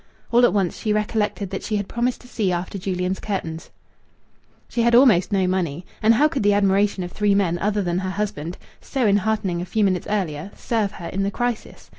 All 0.31 0.43
at 0.45 0.51
once 0.51 0.79
she 0.79 0.91
recollected 0.93 1.51
that 1.51 1.61
she 1.61 1.75
had 1.77 1.87
promised 1.87 2.21
to 2.21 2.27
see 2.27 2.51
after 2.51 2.79
Julian's 2.79 3.19
curtains. 3.19 3.69
She 4.67 4.81
had 4.81 4.95
almost 4.95 5.31
no 5.31 5.45
money. 5.45 5.85
And 6.01 6.15
how 6.15 6.27
could 6.27 6.41
the 6.41 6.53
admiration 6.55 7.03
of 7.03 7.11
three 7.11 7.35
men 7.35 7.59
other 7.59 7.83
than 7.83 7.99
her 7.99 8.09
husband 8.09 8.57
(so 8.81 9.05
enheartening 9.05 9.61
a 9.61 9.65
few 9.65 9.83
minutes 9.83 10.07
earlier) 10.09 10.49
serve 10.55 10.93
her 10.93 11.09
in 11.09 11.21
the 11.21 11.29
crisis? 11.29 11.87